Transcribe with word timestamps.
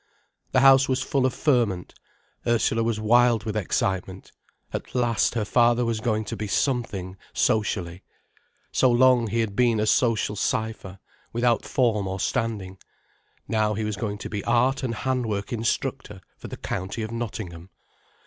The 0.51 0.61
house 0.61 0.89
was 0.89 1.03
full 1.03 1.27
of 1.27 1.33
ferment. 1.35 1.93
Ursula 2.47 2.81
was 2.81 2.99
wild 2.99 3.43
with 3.43 3.55
excitement. 3.55 4.31
At 4.73 4.95
last 4.95 5.35
her 5.35 5.45
father 5.45 5.85
was 5.85 5.99
going 5.99 6.25
to 6.25 6.35
be 6.35 6.47
something, 6.47 7.17
socially. 7.33 8.01
So 8.71 8.89
long, 8.89 9.27
he 9.27 9.41
had 9.41 9.55
been 9.55 9.79
a 9.79 9.85
social 9.85 10.35
cypher, 10.35 10.97
without 11.33 11.65
form 11.65 12.07
or 12.07 12.19
standing. 12.19 12.79
Now 13.47 13.75
he 13.75 13.83
was 13.83 13.95
going 13.95 14.17
to 14.17 14.29
be 14.31 14.43
Art 14.45 14.81
and 14.81 14.95
Handwork 14.95 15.53
Instructor 15.53 16.21
for 16.35 16.47
the 16.47 16.57
County 16.57 17.03
of 17.03 17.11
Nottingham. 17.11 17.69